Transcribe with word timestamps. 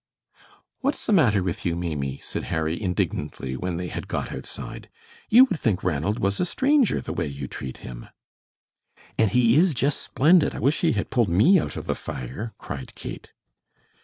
"What's 0.79 1.05
the 1.05 1.13
matter 1.13 1.43
with 1.43 1.63
you, 1.63 1.75
Maimie?" 1.75 2.17
said 2.23 2.45
Harry, 2.45 2.81
indignantly, 2.81 3.55
when 3.55 3.77
they 3.77 3.89
had 3.89 4.07
got 4.07 4.31
outside. 4.31 4.89
"You 5.29 5.45
would 5.45 5.59
think 5.59 5.83
Ranald 5.83 6.17
was 6.17 6.39
a 6.39 6.45
stranger, 6.47 7.01
the 7.01 7.13
way 7.13 7.27
you 7.27 7.47
treat 7.47 7.77
him." 7.85 8.07
"And 9.19 9.29
he 9.29 9.55
is 9.57 9.75
just 9.75 10.01
splendid! 10.01 10.55
I 10.55 10.59
wish 10.59 10.81
he 10.81 10.93
had 10.93 11.11
pulled 11.11 11.29
ME 11.29 11.59
out 11.59 11.77
of 11.77 11.85
the 11.85 11.93
fire," 11.93 12.55
cried 12.57 12.95
Kate. 12.95 13.31